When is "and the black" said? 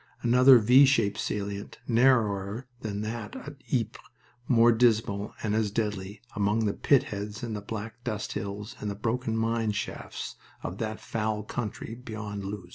7.43-8.03